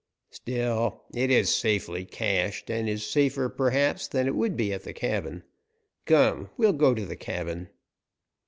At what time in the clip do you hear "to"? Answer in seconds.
6.95-7.05